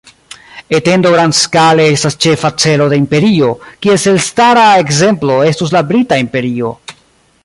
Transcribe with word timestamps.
Etendo 0.77 1.11
grandskale 1.15 1.85
estas 1.97 2.17
ĉefa 2.25 2.51
celo 2.63 2.87
de 2.93 2.99
imperio, 3.03 3.51
kies 3.87 4.07
elstara 4.13 4.67
ekzemplo 4.87 5.37
estus 5.51 5.77
la 5.77 5.87
Brita 5.93 6.21
Imperio. 6.27 6.73